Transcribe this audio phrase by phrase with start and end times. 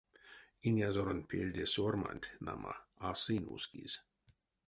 [0.67, 2.73] Инязоронть пельде сёрманть, нама,
[3.05, 3.97] а сынь ускизь.